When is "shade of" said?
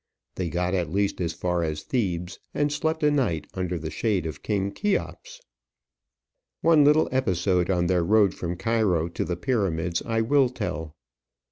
3.91-4.41